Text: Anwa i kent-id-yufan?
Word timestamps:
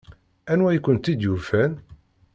Anwa 0.51 0.69
i 0.75 0.79
kent-id-yufan? 0.85 1.71